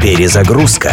[0.00, 0.92] Перезагрузка.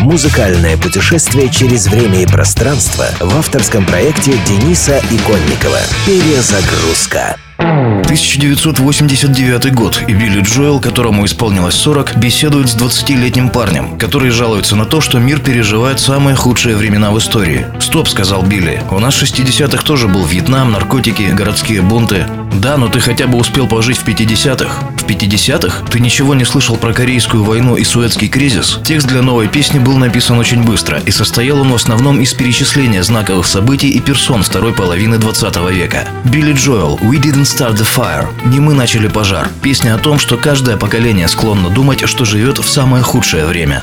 [0.00, 5.80] Музыкальное путешествие через время и пространство в авторском проекте Дениса Иконникова.
[6.06, 7.36] Перезагрузка.
[7.58, 14.84] 1989 год, и Билли Джоэл, которому исполнилось 40, беседует с 20-летним парнем, который жалуется на
[14.84, 17.66] то, что мир переживает самые худшие времена в истории.
[17.80, 22.26] «Стоп»,— сказал Билли,— «у нас в 60-х тоже был Вьетнам, наркотики, городские бунты.
[22.52, 24.88] Да, но ты хотя бы успел пожить в 50-х.
[24.98, 28.78] В 50-х ты ничего не слышал про Корейскую войну и Суэцкий кризис.
[28.84, 33.02] Текст для новой песни был написан очень быстро, и состоял он в основном из перечисления
[33.02, 36.06] знаковых событий и персон второй половины 20 века.
[36.24, 40.36] Билли Джоэл «We didn't start the fire» «Не мы начали пожар»– песня о том, что
[40.36, 43.82] каждое поколение склонно думать, что живет в самое худшее время.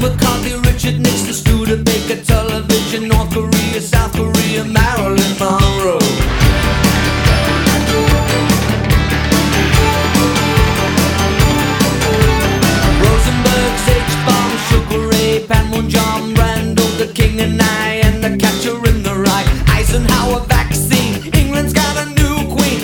[0.00, 5.98] McCarthy, Richard Nixon, Studebaker, television, North Korea, South Korea, Marilyn Monroe.
[13.02, 15.46] Rosenberg's H-bomb, Sugar Ray,
[16.98, 22.06] the King and I, and the Catcher in the Rye, Eisenhower vaccine, England's got a
[22.10, 22.80] new queen,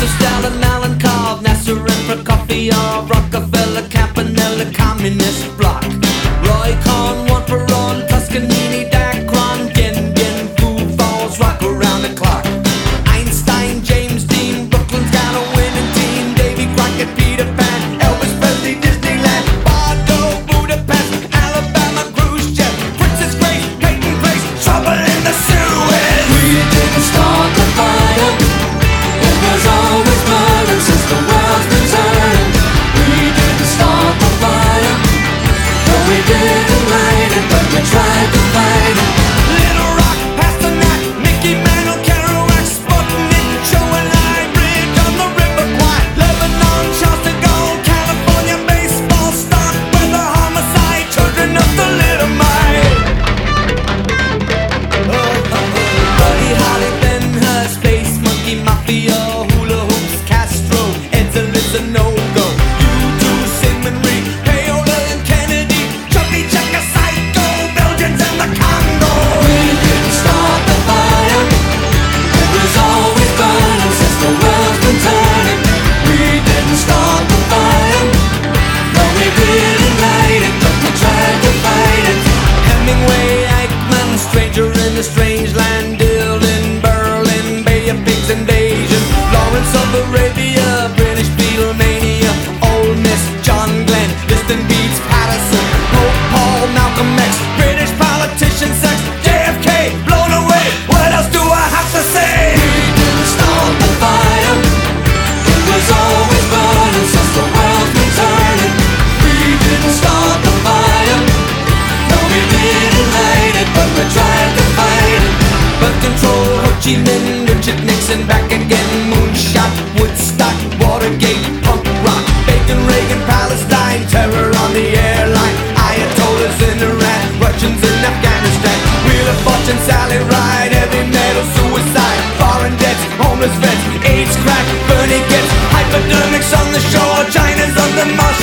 [0.00, 5.99] So Stalin, Allen, Carl, Nasser, and Prokofiev, Rockefeller, Campanella, Communist Bloc.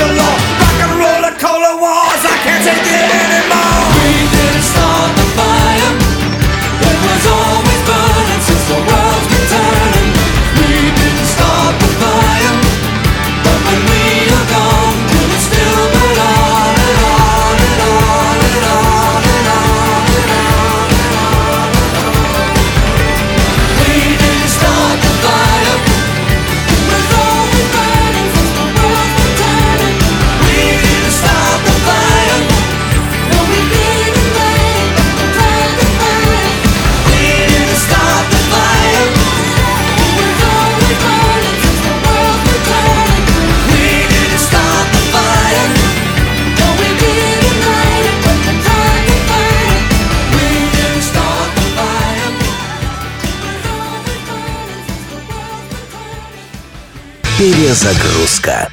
[0.08, 0.47] Solo
[57.38, 58.72] Перезагрузка.